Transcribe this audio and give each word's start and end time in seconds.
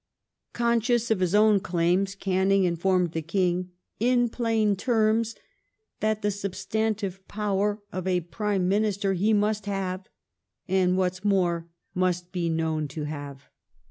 Conscious 0.53 1.11
of 1.11 1.19
his 1.19 1.35
own 1.35 1.59
claims 1.59 2.15
Canning 2.15 2.63
informed 2.63 3.11
the 3.11 3.21
King" 3.21 3.69
in 4.13 4.29
plain 4.29 4.75
terms 4.75 5.35
that 5.99 6.23
the 6.23 6.31
substantive 6.31 7.27
power 7.27 7.83
of 7.91 8.07
a 8.07 8.21
Prime 8.21 8.67
Minister 8.67 9.13
he 9.13 9.31
must 9.31 9.67
have, 9.67 10.07
and 10.67 10.97
what's 10.97 11.23
more, 11.23 11.67
must 11.93 12.31
be 12.31 12.49
known 12.49 12.87
to 12.87 13.03
have 13.03 13.43